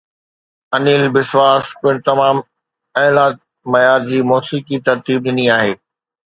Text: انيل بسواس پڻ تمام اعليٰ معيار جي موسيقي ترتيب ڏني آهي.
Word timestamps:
انيل 0.75 1.03
بسواس 1.13 1.65
پڻ 1.81 1.93
تمام 2.07 2.35
اعليٰ 3.03 3.29
معيار 3.71 4.01
جي 4.09 4.19
موسيقي 4.31 4.77
ترتيب 4.87 5.19
ڏني 5.29 5.47
آهي. 5.59 5.71